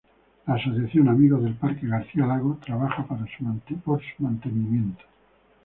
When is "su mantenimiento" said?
3.37-5.03